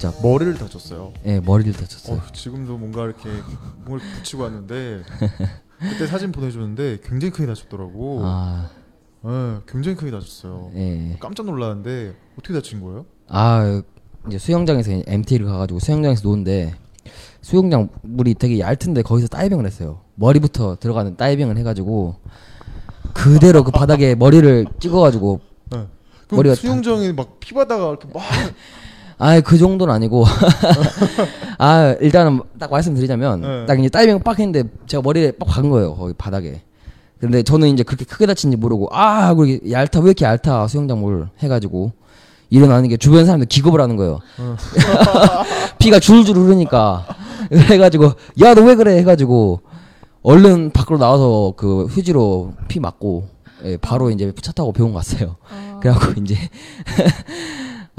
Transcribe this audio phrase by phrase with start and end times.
[0.00, 1.12] 진짜 머리를 다쳤어요.
[1.26, 2.16] 예 머리를 다쳤어요.
[2.16, 3.28] 어, 지금도 뭔가 이렇게
[3.84, 5.02] 뭘 붙이고 왔는데
[5.78, 8.22] 그때 사진 보내줬는데 굉장히 크게 다쳤더라고.
[8.24, 8.70] 아
[9.22, 10.70] 네, 굉장히 크게 다쳤어요.
[10.74, 11.18] 예.
[11.20, 13.04] 깜짝 놀랐는데 어떻게 다친 거예요?
[13.28, 13.82] 아
[14.26, 16.74] 이제 수영장에서 MT를 가가지고 수영장에서 노는데
[17.42, 20.00] 수영장 물이 되게 얇던데 거기서 다이빙을 했어요.
[20.14, 22.16] 머리부터 들어가는 다이빙을 해가지고
[23.12, 25.40] 그대로 그 바닥에 머리를 찍어가지고
[25.72, 25.86] 네.
[26.30, 28.22] 머리가 수영장에 막 피바다가 이렇게 막
[29.20, 30.24] 아, 그 정도는 아니고.
[31.58, 33.66] 아, 일단은 딱 말씀드리자면, 네.
[33.66, 36.62] 딱 이제 다이빙 빡 했는데, 제가 머리에 빡 박은 거예요, 거기 바닥에.
[37.20, 41.00] 근데 저는 이제 그렇게 크게 다친지 모르고, 아, 하고 이렇게 얇다, 왜 이렇게 얇다, 수영장
[41.02, 41.92] 물 해가지고,
[42.48, 44.20] 일어나는 게 주변 사람들 기겁을 하는 거예요.
[45.78, 47.06] 피가 줄줄 흐르니까.
[47.52, 48.12] 해가지고,
[48.42, 48.96] 야, 너 왜 그래?
[48.98, 49.60] 해가지고,
[50.22, 53.28] 얼른 밖으로 나와서 그 휴지로 피 맞고,
[53.64, 55.36] 예, 바로 이제 차 타고 병원 갔어요.
[55.80, 56.36] 그래갖고 이제,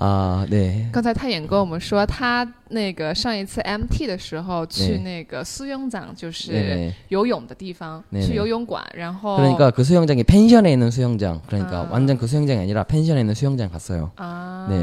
[0.00, 0.88] 아, 네.
[0.92, 11.40] 刚才泰妍跟我们说，他那个上一次 MT 的时候去对那个苏永长，就是对对游泳的地方，对对去游泳馆，然后 그러니까 그 수영장이 펜션에 있는 수영장.
[11.48, 11.88] 그러니까 아.
[11.90, 14.10] 완전 그 수영장이 아니라 펜션에 있는 수영장 갔어요.
[14.16, 14.76] 啊，对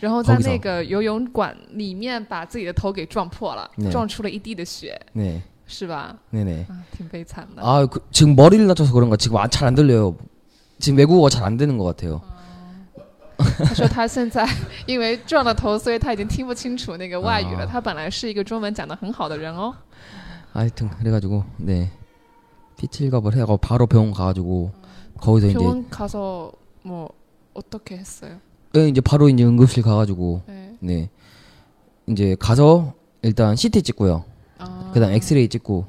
[0.00, 6.16] 然后在 거기서 那个游泳馆里面把自己的头给撞破了，对撞出了一地的血， 네, 是吧？
[6.30, 6.66] 네네.
[6.68, 7.62] 啊，挺悲惨的。
[7.62, 10.14] 아, 그, 지금 머리를 다쳐서 그런가 지금 아, 잘 안 들려요.
[10.78, 12.22] 지금 외국어가 잘 안 되는 것 같아요.
[13.52, 14.48] 他说他现在
[14.86, 17.64] 因为撞了头，所以他已经听不清楚那个外语了。
[17.64, 19.74] 啊他本来是一个中文讲的很好的人哦。
[20.52, 21.90] 하여튼 그래가지고 네
[22.76, 24.72] 피칠갑을 해가고 바로 병원 가가지고
[25.20, 26.52] 거기서 이제 병원 가서
[26.82, 27.12] 뭐
[27.54, 28.38] 어떻게 했어요?
[28.76, 30.76] 예, 이제 바로 이제 응급실 가가지고 네.
[30.80, 31.10] 네
[32.06, 34.24] 이제 가서 일단 CT 찍고요.
[34.58, 35.84] 아, 그다음 엑스레이 찍고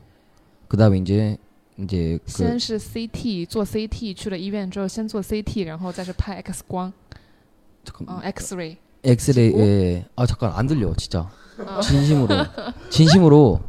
[0.68, 1.38] 그다음에 이제
[1.78, 6.92] 이제 그 先是 CT 做 CT，去了医院之后先做 CT，然后再是拍 X 光，
[7.85, 8.77] 잠깐 啊 X-ray。
[9.07, 9.61] 엑스레이 찍고?
[9.63, 10.07] 예.
[10.17, 11.29] 아 잠깐 안 들려 진짜
[11.67, 11.81] 아.
[11.81, 12.29] 진심으로
[12.89, 13.61] 진심으로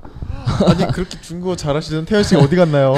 [0.65, 2.93] 아니 그렇게 중국어 잘하시던 태연 씨가 어디 갔나요?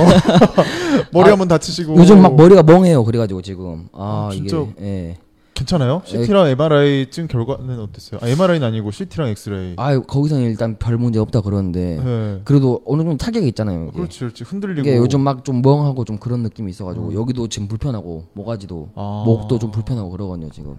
[1.12, 4.72] 머리 아, 한번 다치시고 요즘 막 머리가 멍해요 그래가지고 지금 아, 아, 이게 진짜?
[4.82, 5.18] 예.
[5.56, 6.04] 괜찮아요?
[6.06, 8.20] CT랑 MRI 찍은 결과는 어땠어요?
[8.22, 9.74] 아, MRI는 아니고 CT랑 엑스레이.
[9.78, 12.42] 아 거기서는 일단 별 문제 없다 그러는데 네.
[12.44, 13.98] 그래도 어느 정도 타격이 있잖아요 이게.
[13.98, 14.44] 그렇지, 그렇지.
[14.44, 14.82] 흔들리고.
[14.82, 17.14] 이게 요즘 막 좀 멍하고 좀 그런 느낌이 있어가지고 음.
[17.16, 19.24] 여기도 지금 불편하고 모가지도 아.
[19.26, 20.78] 목도 좀 불편하고 그러거든요 지금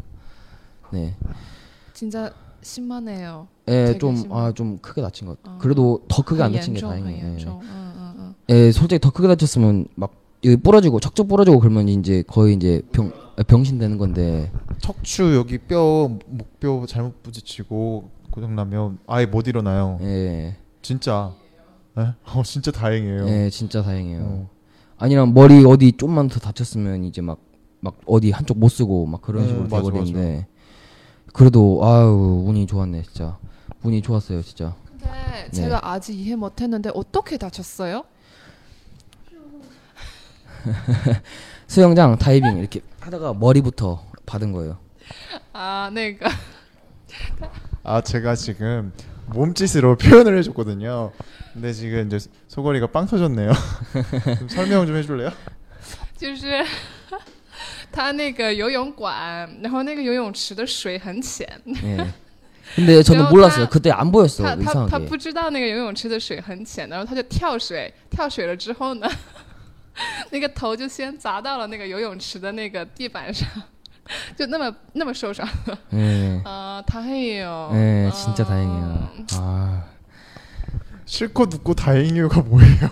[0.92, 1.14] 네.
[1.92, 2.32] 진짜
[2.62, 3.48] 심하네요.
[3.68, 5.38] 예, 좀아좀 아, 좀 크게 다친 것.
[5.44, 5.58] 아.
[5.60, 7.36] 그래도 더 크게 안 다친 게 다행이에요.
[7.38, 7.44] 예.
[7.46, 10.12] 아, 예, 솔직히 더 크게 다쳤으면 막
[10.44, 14.50] 여기 부러지고 척추 부러지고 그러면 이제 거의 이제 병 아, 병신 되는 건데.
[14.78, 19.98] 척추 여기 뼈 목뼈 잘못 부딪히고 고장나면 아예 못 일어나요.
[20.02, 20.56] 예.
[20.82, 21.32] 진짜.
[21.98, 22.14] 예?
[22.32, 23.28] 어, 진짜 다행이에요.
[23.28, 24.20] 예, 진짜 다행이에요.
[24.22, 24.50] 어.
[24.96, 27.48] 아니면 머리 어디 좀만 더 다쳤으면 이제 막
[27.80, 30.34] 막 어디 한쪽 못 쓰고 막 그런 음, 식으로 맞아, 되버리는데.
[30.36, 30.46] 맞아.
[31.38, 33.38] 그래도 아유 운이 좋았네 진짜
[33.82, 35.80] 운이 좋았어요 진짜 근데 제가 네.
[35.82, 38.04] 아직 이해 못했는데 어떻게 다쳤어요?
[41.68, 44.78] 수영장 다이빙 이렇게 하다가 머리부터 받은 거예요.
[45.52, 46.16] 아, 네.
[46.16, 46.40] 그러니까.
[47.84, 48.92] 아 제가 지금
[49.26, 51.12] 몸짓으로 표현을 해줬거든요.
[51.52, 52.18] 근데 지금 이제
[52.48, 53.52] 소거리가 빵 터졌네요.
[54.38, 55.30] 좀 설명 좀 해줄래요?
[56.18, 56.64] 就是
[57.91, 61.47] 他那个游泳馆，然后那个游泳池的水很浅，
[61.83, 62.05] 예.
[62.75, 63.65] 근데 저는 그리고 몰랐어요.
[63.65, 65.05] 다- 그때 안 보였어 他他他 이상하게.
[65.07, 69.07] 不知道那个游泳池的水很浅，然后他就跳水，跳水了之后呢，
[70.31, 73.47] 那个头就先砸到了那个游泳池的那个地板上，
[74.35, 75.47] 就那么那么受伤。
[75.91, 76.41] 예.
[76.43, 77.69] 啊，太黑哟！
[77.73, 79.09] 예, 啊 진짜 다행이에요.
[79.33, 79.83] 아.
[81.05, 82.89] 싫고 눕고 다행이요가 뭐예요?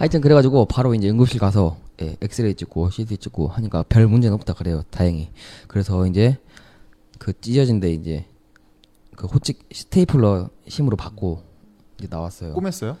[0.00, 4.54] 하여튼 그래가지고 바로 이제 응급실 가서 예, 엑스레이 찍고 CT 찍고 하니까 별 문제는 없다
[4.54, 4.82] 그래요.
[4.88, 5.28] 다행히.
[5.68, 6.38] 그래서 이제
[7.18, 8.24] 그 찢어진 데 이제
[9.14, 11.42] 그 호찍 스테이플러 힘으로 받고
[11.98, 12.54] 이제 나왔어요.
[12.54, 12.96] 꼬맸어요?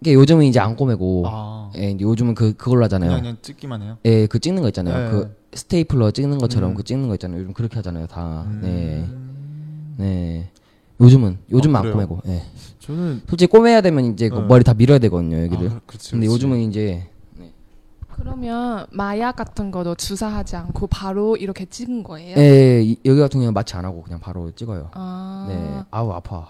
[0.00, 3.10] 이게 요즘은 이제 안 꼬매고 아 예, 이제 요즘은 그 그걸로 하잖아요.
[3.10, 3.98] 그냥 그냥 찍기만 해요.
[4.06, 5.04] 예, 그 찍는 거 있잖아요.
[5.04, 5.10] 네.
[5.10, 6.74] 그 스테이플러 찍는 것처럼 음.
[6.76, 7.40] 그 찍는 거 있잖아요.
[7.40, 8.46] 요즘 그렇게 하잖아요, 다.
[8.46, 8.60] 음.
[8.62, 10.02] 네.
[10.02, 10.50] 네.
[10.98, 11.92] 요즘은 요즘은 아, 안?
[11.92, 12.22] 꼬매고.
[12.28, 12.42] 예.
[12.86, 14.42] 저는 솔직히 꼬매야 되면 이제 그 네.
[14.46, 15.70] 머리 다 밀어야 되거든요, 여기를.
[15.70, 16.34] 아, 그치, 근데 그치.
[16.34, 17.08] 요즘은 이제
[18.12, 22.36] 그러면 마약 같은 거도 주사하지 않고 바로 이렇게 찍은 거예요?
[22.38, 24.90] 예, 이- 여기 같은 경우는 마취 안 하고 그냥 바로 찍어요.
[24.94, 26.48] 아, 네, 아우 아파.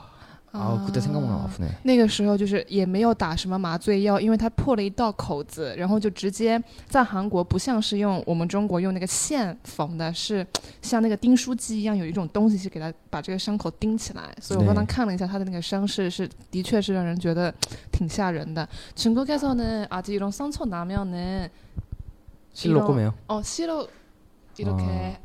[0.55, 1.69] 아우 그때 생각보면 아프네.
[1.83, 10.45] 那个时候就是也没有打什么麻醉药，因为它破了一道口子，然后就直接在韩国不像是用我们中国用那个线缝的，是
[10.81, 14.35] 像那个钉书机一样，有一种东西是给它把这个伤口钉起来。
[14.41, 17.53] 所以我刚刚看了一下他的那个伤势，是的确是让人觉得
[17.89, 18.67] 挺吓人的。
[18.95, 21.49] 중국에서는아직이런상처나면은
[22.53, 23.13] 실로 이런- 꼬매요.
[23.29, 23.87] 어 실로
[24.57, 25.17] 이렇게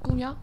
[0.00, 0.36] 꾸며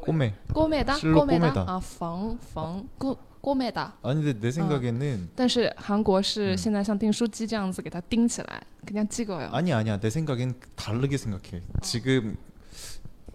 [0.00, 0.32] 꼬매.
[0.54, 1.66] 꼬매다 실로 꼬매다 꼬매다.
[1.66, 3.94] 아缝缝꼬 꼬매다 。
[4.02, 9.48] 아니 근데 내 생각에는 但是韩国是嗯现在像订书机这样子给它钉起来，그냥찍어요。
[9.52, 9.98] 아니 아니야.
[9.98, 11.62] 내 생각엔 다르게 생각해.
[11.82, 12.36] 지금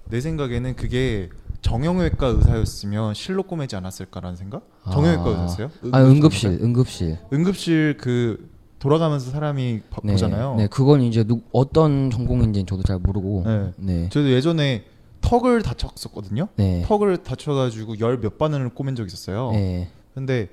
[0.10, 1.30] 내 생각에는 그게
[1.62, 4.68] 정형외과 의사였으면 실로 꼬매지 않았을까라는 생각?
[4.92, 5.44] 정형외과 아.
[5.44, 5.72] 의사였어요?
[5.92, 7.18] 아 응급실, 응급실.
[7.34, 10.56] 응급실 그 돌아가면서 사람이 봐- 네, 보잖아요.
[10.58, 13.44] 네, 그건 이제 누, 어떤 전공인지는 저도 잘 모르고.
[13.48, 13.72] 네.
[13.78, 14.84] 네, 저도 예전에
[15.22, 16.50] 턱을 다쳤었거든요.
[16.58, 19.50] 네, 턱을 다쳐가지고 열 몇 바늘을 꼬맨 적 있었어요.
[19.54, 19.90] 네.
[20.14, 20.50] 근데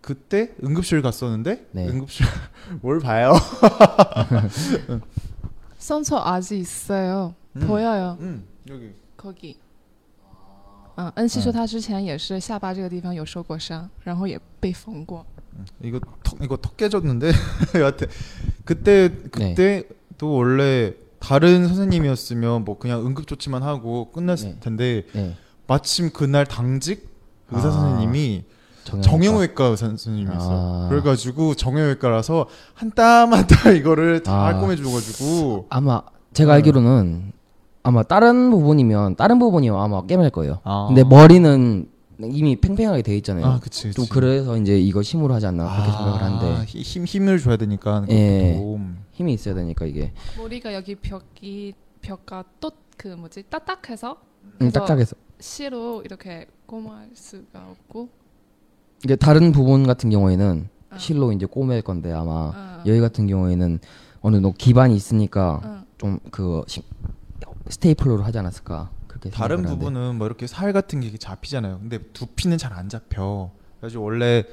[0.00, 1.88] 그때 응급실 갔었는데 네.
[1.88, 2.26] 응급실
[2.80, 3.32] 뭘 봐요?
[5.78, 7.34] 상처 아직 있어요.
[7.56, 7.66] 음.
[7.66, 8.16] 보여요.
[8.20, 9.56] 음 여기 거기。
[10.98, 15.24] 嗯，恩熙说他之前也是下巴这个地方有受过伤，然后也被缝过。
[15.82, 17.32] 이거 턱 이거 턱 깨졌는데
[17.80, 18.08] 여하튼
[18.64, 24.60] 그때 그때도 원래 다른 선생님이었으면 뭐 그냥 응급 조치만 하고 끝났을 네.
[24.60, 25.34] 텐데 네.
[25.66, 27.08] 마침 그날 당직
[27.50, 28.44] 의사 아, 선생님이
[28.83, 29.01] 정형외과.
[29.09, 30.57] 정형외과 의사 선생님이었어요.
[30.85, 30.87] 아.
[30.89, 34.59] 그래가지고 정형외과라서 한 땀 한 땀 이거를 다 아.
[34.59, 36.01] 꼬매줘가지고 아마
[36.33, 36.55] 제가 네.
[36.57, 37.33] 알기로는
[37.83, 40.59] 아마 다른 부분이면 다른 부분이면 아마 깨맬 거예요.
[40.63, 40.85] 아.
[40.87, 41.87] 근데 머리는
[42.23, 43.45] 이미 팽팽하게 돼 있잖아요.
[43.45, 47.05] 아 그치 그치 좀 그래서 이제 이거 힘으로 하지 않나 그렇게 생각을 하는데 히- 힘
[47.05, 48.53] 힘을 줘야 되니까 예.
[48.53, 48.79] 그것도.
[49.11, 55.15] 힘이 있어야 되니까 이게 머리가 여기 벽이 벽과 또 그 뭐지 딱딱해서 음, 그래서 딱딱해서
[55.39, 58.09] 실로 이렇게 꼬마할 수가 없고.
[59.03, 60.97] 이게 다른 부분 같은 경우에는 어.
[60.97, 62.83] 실로 이제 꼬맬 건데 아마 어.
[62.85, 63.79] 여기 같은 경우에는
[64.21, 65.83] 어느 정도 기반이 있으니까 어.
[65.97, 66.63] 좀그
[67.69, 69.85] 스테이플러로 하지 않았을까 그렇게 다른 생각을 하는데.
[69.85, 71.79] 부분은 뭐 이렇게 살 같은 게 잡히잖아요.
[71.79, 73.51] 근데 두피는 잘 안 잡혀.
[73.79, 74.43] 그래서 원래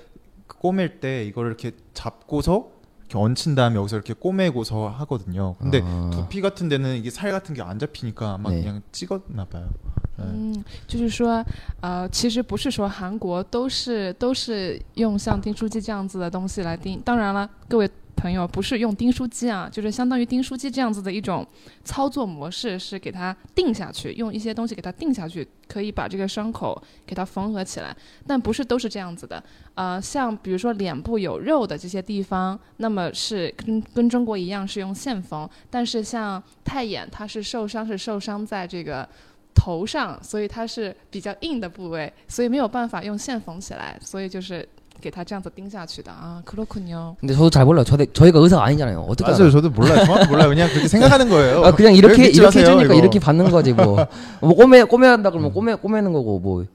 [0.47, 2.71] 그 꼬맬 때 이걸 이렇게 잡고서
[3.10, 5.56] 이렇게 얹힌 다음에 여기서 이렇게 꼬매고서 하거든요.
[5.60, 6.10] 근데 아.
[6.14, 8.62] 두피 같은 데는 이게 살 같은 게 안 잡히니까 아마 네.
[8.62, 9.70] 그냥 찍었나 봐요.
[10.18, 10.26] 네.
[10.26, 11.44] 嗯，就是说，
[11.82, 17.02] 呃，其实不是说韩国都是都是用像订书机这样子的东西来钉。
[17.04, 21.47] 当然了，各位 朋友，不是用订书机啊，就是相当于订书机这样子的一种
[21.85, 27.97] 操作模式，是给它定下去，用一些东西给它定下去，可以把这个伤口给它缝合起来。
[28.27, 29.41] 但不是都是这样子的。
[29.75, 39.09] 呃，像比如说脸部有肉的这些地方，那么是跟跟中国一样是用线缝，但是像太眼，它是受伤是受伤在这个。
[39.55, 44.67] 头上，所以它是比较硬的部位，所以没有办法用线缝起来，所以就是
[45.02, 46.42] 给它这样子钉下去的啊。
[46.46, 47.16] 그렇군요。
[47.20, 47.84] 근데 저도 잘 몰라요.
[47.84, 49.02] 저, 저희가 의사가 아니잖아요.
[49.02, 49.36] 어떻게 맞아요.
[49.48, 49.52] 알아요?
[49.52, 50.06] 저도 몰라요.
[50.06, 50.50] 정확히 몰라요.
[50.50, 51.66] 그냥 그렇게 생각하는 거예요.
[51.66, 52.94] 아, 그냥 왜 이렇게 믿지 이렇게 마세요, 해주니까 이거.
[52.96, 53.98] 이렇게 받는 거지 뭐.
[54.40, 56.66] 뭐 꼬매 꼬매야 한다 그러면 꼬매 꼬매는 거고 뭐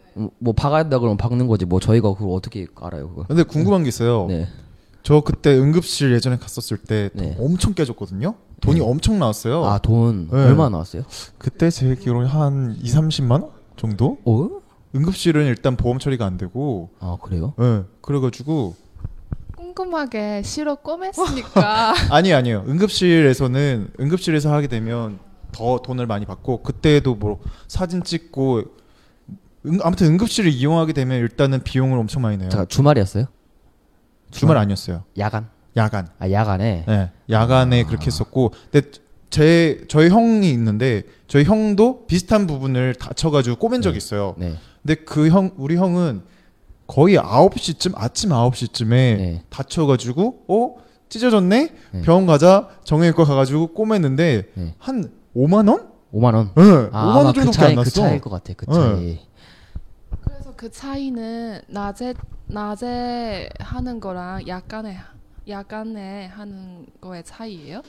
[0.40, 3.22] 뭐 박아야 한다 그러면 박는 거지 뭐 저희가 그걸 어떻게 알아요 그거.
[3.28, 4.26] 근데 궁금한 게 있어요.
[4.28, 4.48] 네.
[5.04, 7.36] 저 그때 응급실 예전에 갔었을 때 네.
[7.38, 8.34] 엄청 깨졌거든요.
[8.60, 8.84] 돈이 네.
[8.84, 9.64] 엄청 나왔어요.
[9.64, 10.36] 아 돈 네.
[10.44, 11.04] 얼마 나왔어요?
[11.38, 13.44] 그때 제 기록이 한 2, 30만 원
[13.76, 14.18] 정도?
[14.26, 14.48] 어?
[14.95, 17.53] 응급실은 일단 보험 처리가 안 되고 아 그래요?
[17.59, 17.83] 예.
[18.01, 18.75] 그래가지고
[19.57, 22.63] 꼼꼼하게 실어 꼬맸으니까 아니 아니에요.
[22.67, 25.19] 응급실에서는 응급실에서 하게 되면
[25.51, 28.63] 더 돈을 많이 받고 그때도 뭐 사진 찍고
[29.65, 32.49] 응, 아무튼 응급실을 이용하게 되면 일단은 비용을 엄청 많이 내요.
[32.49, 33.25] 잠깐 주말이었어요?
[34.31, 35.03] 주말 아니었어요.
[35.17, 35.47] 야간?
[35.77, 36.07] 야간.
[36.19, 36.83] 아 야간에.
[36.87, 38.91] 네, 야간에 그렇게 했었고, 근데
[39.29, 44.35] 제 저희 형이 있는데 저희 형도 비슷한 부분을 다쳐가지고 꼬맨 적이 있어요.
[44.37, 44.55] 네.
[44.83, 46.23] 근데 그 형 우리 형은
[46.87, 49.43] 거의 9시쯤 아침 9시쯤에 네.
[49.49, 50.75] 다쳐 가지고 어
[51.09, 52.01] 찢어졌네 네.
[52.01, 54.75] 병원 가자 정형외과 가 가지고 꼬맸는데 네.
[54.79, 55.89] 한 5만 원?
[56.13, 56.51] 5만 원.
[56.55, 56.61] 네,
[56.91, 58.01] 아, 5만 아마 원그 정도밖에 차이 안그 났어.
[58.01, 58.53] 차이일 것 같아.
[58.55, 59.19] 그 차이.
[60.21, 62.13] 그래서 그 차이는 낮에
[62.47, 64.97] 낮에 하는 거랑 야간에
[65.47, 67.81] 야간에 하는 거의 차이예요?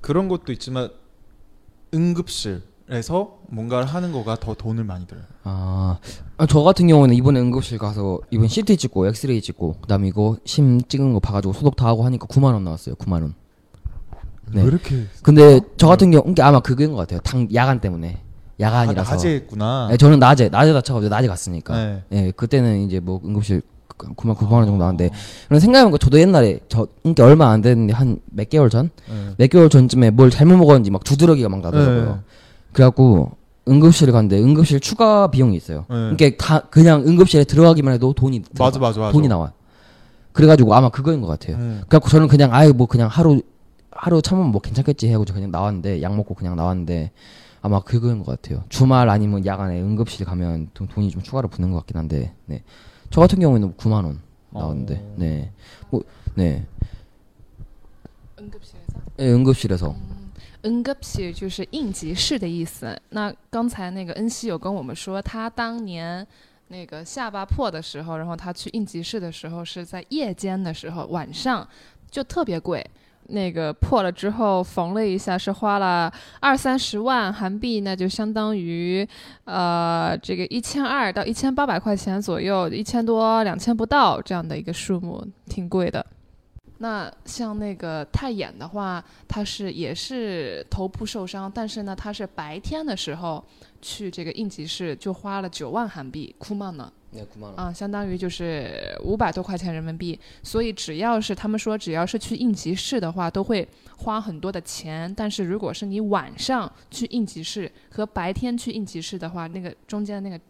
[0.00, 0.90] 그런 것도 있지만
[1.94, 2.62] 응급실
[2.92, 5.22] 에서 뭔가를 하는 거가 더 돈을 많이 들어요.
[5.44, 5.98] 아,
[6.36, 10.80] 아, 저 같은 경우는 이번에 응급실 가서 이번 CT 찍고 엑스레이 찍고 그다음에 이거 심
[10.82, 12.96] 찍은 거 봐가지고 소독 다 하고 하니까 9만 원 나왔어요.
[12.96, 13.34] 9만 원.
[14.52, 14.62] 네.
[14.62, 17.20] 왜 이렇게 근데 저 같은 경우 이게 아마 그거인 것 같아요.
[17.20, 19.12] 당 야간 때문에 아, 야간이라서.
[19.12, 19.86] 낮에 했구나.
[19.90, 21.76] 네, 저는 낮에 낮에 다쳐가지고 낮에 갔으니까.
[21.76, 22.02] 네.
[22.08, 23.62] 네, 그때는 이제 뭐 응급실
[23.96, 25.10] 9만 9천 원 정도 나왔는데
[25.46, 29.34] 그런 생각해보니까 저도 옛날에 저 그러니까 얼마 안 됐는데 한 몇 개월 전, 네.
[29.36, 32.22] 몇 개월 전쯤에 뭘 잘못 먹었는지 막 두드러기가 막 나더라고요.
[32.70, 32.72] 네.
[32.72, 33.32] 그래갖고
[33.68, 35.80] 응급실을 갔는데 응급실 추가 비용이 있어요.
[35.90, 36.14] 네.
[36.16, 38.88] 그러니까 다 그냥 응급실에 들어가기만 해도 돈이 맞아 들어가.
[38.88, 39.12] 맞아 맞아.
[39.12, 39.52] 돈이 나와.
[40.32, 41.56] 그래가지고 아마 그거인 것 같아요.
[41.56, 41.82] 음.
[41.88, 43.42] 그래갖고 저는 그냥 아예 뭐 그냥 하루
[43.90, 47.10] 하루 참으면 뭐 괜찮겠지 해가지고 그냥 나왔는데 약 먹고 그냥 나왔는데
[47.62, 48.64] 아마 그거인 것 같아요.
[48.68, 52.62] 주말 아니면 야간에 응급실 가면 돈- 돈이 좀 추가로 붙는 것 같긴 한데 네.
[53.10, 55.14] 저 같은 경우에는 9만 원 나왔는데 어.
[55.16, 55.50] 네.
[55.90, 56.02] 뭐
[56.34, 56.64] 네.
[58.40, 60.29] 응급실에서 네, 응급실에서 应
[60.62, 63.00] 急室就是应急室的意思。
[63.10, 66.26] 那刚才那个恩熙有跟我们说，他当年
[66.68, 71.66] 那个下巴破的时候，然后他去应急室的时候是在夜间的时候，晚上
[72.10, 72.84] 就特别贵。
[73.32, 79.06] 那个破了之后缝了一下，是花了二三十万韩币，那就相当于
[79.44, 86.04] 呃这个一千二到一千八百块钱左右，一千多两千不到这样的一个数目，挺贵的。
[86.82, 93.42] 那像那个泰妍的话她是也是头部受伤但是呢她是白天的时候
[93.82, 96.90] 去这个应急室就花了九万韩币哭曼呢
[97.56, 100.18] 啊相当于就是五百多块钱人民币。
[100.42, 103.66] 所以只要是他们说只要是去应急室的话都会
[103.98, 110.42] 花很多的钱但是如果是你晚上去应急室和白天去应急室的话那个中间的那个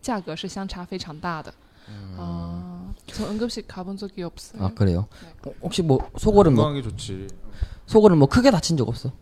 [0.00, 1.52] 价格是相差非常大的。
[1.88, 2.75] 嗯
[3.06, 5.06] 저 응급실 가본 적이 없어요 아 그래요?
[5.46, 7.28] 어, 혹시 뭐 속옷은 뭐 건강하게 좋지.
[7.86, 9.12] 속옷은 뭐 크게 다친 적 없어?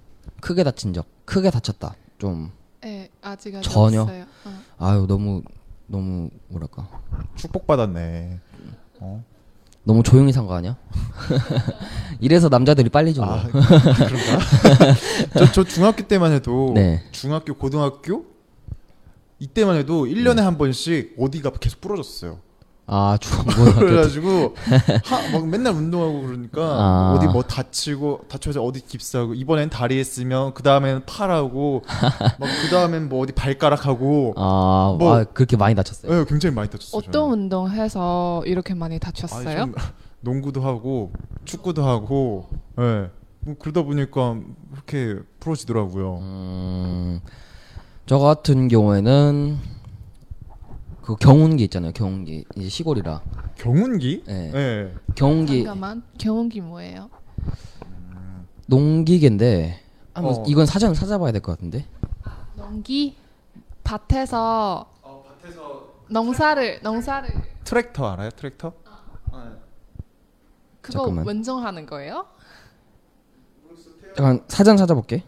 [0.40, 2.50] 크게 다친 적 크게 다쳤다 좀
[2.82, 4.02] 네, 아직 아직 전혀?
[4.02, 4.24] 없어요.
[4.44, 4.62] 어.
[4.78, 5.42] 아유 너무
[5.86, 6.88] 너무 뭐랄까
[7.36, 8.40] 축복받았네.
[9.00, 9.24] 어?
[9.86, 10.76] 너무 조용히 산 거 아니야?
[12.20, 13.42] 이래서 남자들이 빨리 죽는 아.
[13.52, 14.38] 그런가?
[15.34, 17.02] 저, 저 중학교 때만 해도 네.
[17.12, 18.24] 중학교 고등학교
[19.40, 22.38] 이때만 해도 1년에 한 번씩 어디가 계속 부러졌어요.
[22.86, 23.86] 아 중고등학교 때.
[23.86, 24.54] 그래가지고
[25.04, 27.14] 하, 막 맨날 운동하고 그러니까 아.
[27.16, 31.82] 어디 뭐 다치고 다쳐서 어디 깁스하고 이번엔 다리에 쓰면 그 다음에는 팔하고
[32.38, 36.12] 막그 다음엔 뭐 어디 발가락하고 아, 뭐- 아 그렇게 많이 다쳤어요.
[36.12, 37.00] 네, 굉장히 많이 다쳤어요.
[37.08, 39.48] 어떤 운동해서 이렇게 많이 다쳤어요?
[39.48, 39.74] 아니, 좀
[40.20, 41.10] 농구도 하고
[41.46, 42.48] 축구도 하고
[42.78, 43.08] 예.
[43.40, 44.36] 뭐 그러다 보니까
[44.72, 46.18] 그렇게 부러지더라고요.
[46.20, 47.20] 음,
[48.06, 49.58] 저 같은 경우에는
[51.04, 51.92] 그 경운기 있잖아요.
[51.92, 53.20] 경운기 이제 시골이라.
[53.56, 54.25] 경운기?
[54.26, 54.52] 예.
[54.54, 54.94] 예.
[55.14, 57.11] 경운기 잠깐만, 경운기 뭐예요?
[58.66, 59.80] 농기계인데
[60.14, 60.44] 한번 어.
[60.46, 61.87] 이건 사전 찾아봐야 될 것 같은데.
[62.56, 63.16] 농기
[63.84, 64.90] 밭에서
[66.08, 67.28] 농사를 농사를
[67.64, 68.30] 트랙터 알아요?
[68.30, 68.73] 트랙터?
[70.80, 71.26] 그거 잠깐만.
[71.26, 72.26] 원정하는 거예요?
[74.16, 75.23] 잠깐 사전 찾아볼게.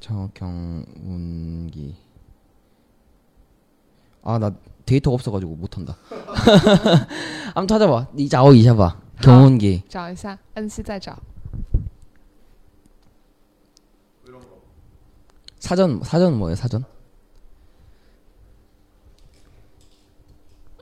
[0.00, 1.96] 저 경운기.
[4.22, 4.52] 아 나
[4.89, 5.97] 데이터가 없어가지고 못한다.
[7.53, 8.07] 한번 찾아봐.
[8.17, 9.01] 이자오 이샤봐.
[9.21, 9.83] 경운기.
[9.87, 11.17] 找一下，恩熙在找。
[15.57, 16.83] 사전 사전 뭐예요 사전?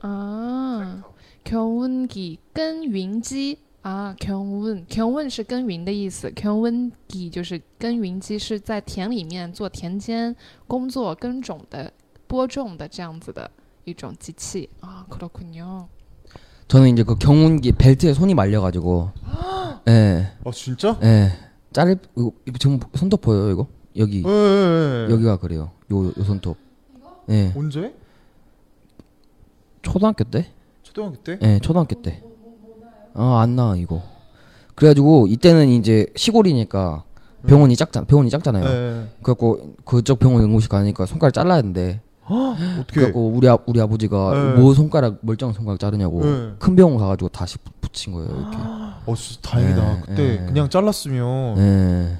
[0.02, 1.02] 啊，
[1.42, 11.90] 경운기耕耘机啊，경운 경운是耕耘的意思，경운기就是耕耘机，是在田里面做田间工作耕种的
[12.26, 13.57] 播种的这样子的一
[13.96, 15.88] 种机器啊，그렇군요。
[16.68, 19.10] 저는 이제 그 경운기 벨트에 손이 말려가지고.
[19.88, 20.32] 예.
[20.44, 20.98] 아 진짜?
[21.02, 21.30] 예.
[21.72, 23.66] 자를 이거, 이거 지금 손톱 보여요 이거?
[23.96, 25.12] 여기 예, 예, 예.
[25.12, 25.72] 여기가 그래요.
[25.92, 26.56] 요, 요 손톱.
[27.28, 27.52] 예.
[27.56, 27.94] 언제?
[29.82, 30.50] 초등학교 때?
[30.82, 31.38] 초등학교 때?
[31.42, 32.22] 예, 초등학교 때.
[33.12, 34.02] 아, 안 나와 이거.
[34.74, 37.04] 그래가지고 이때는 이제 시골이니까
[37.46, 38.06] 병원이 작잖아.
[38.06, 38.64] 병원이 작잖아요.
[38.64, 39.08] 예.
[39.22, 42.00] 그래갖고 그쪽 병원 응급실 가니까 손가락 잘라야 된대.
[42.35, 42.93] 어떻게?
[42.93, 44.61] 그래갖고 우리 아, 우리 아버지가 네.
[44.61, 46.53] 뭐 손가락 멀쩡한 손가락 자르냐고 네.
[46.59, 48.57] 큰 병원 가가지고 다시 부- 붙인 거예요 이렇게.
[49.05, 49.97] 어 진짜 다행이다.
[49.97, 50.37] 예, 그때 예.
[50.45, 52.17] 그냥 잘랐으면 예.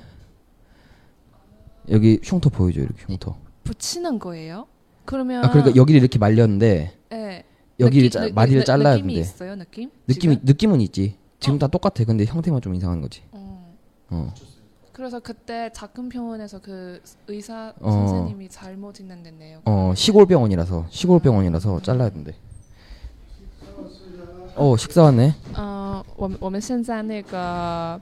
[1.90, 3.36] 여기 흉터 보이죠 이렇게 흉터.
[3.64, 4.66] 붙이는 거예요?
[5.06, 7.44] 그러면 아 그러니까 여기를 이렇게 말렸는데 예.
[7.80, 9.90] 여기를 느낌- 짜, 느- 마디를 느- 잘라야 느낌이 되는데 있어요, 느낌?
[10.08, 10.46] 느낌이 지금?
[10.46, 11.16] 느낌은 있지.
[11.40, 12.04] 지금 다 똑같아.
[12.04, 13.22] 근데 형태만 좀 이상한 거지.
[13.32, 13.76] 어.
[14.10, 14.34] 어.
[14.99, 17.91] 그래서 그때 작은 병원에서 그 의사 어.
[17.91, 19.63] 선생님이 잘못 있는데네요.
[19.65, 22.35] 어 시골 병원이라서 시골 병원이라서 잘라야 된대.
[24.55, 25.35] 어 식사 왔네.
[25.57, 28.01] 嗯，我们我们现在那个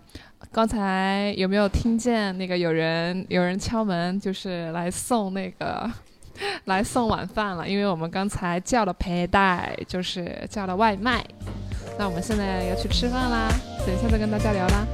[0.51, 5.91] 刚才有没有听见那个有人有人敲门，就是来送那个
[6.67, 7.67] 来送晚饭了？
[7.67, 11.25] 因为我们刚才叫了陪带，就是叫了外卖。
[11.99, 13.49] 那我们现在要去吃饭啦，
[13.87, 14.87] 等一下再跟大家聊啦。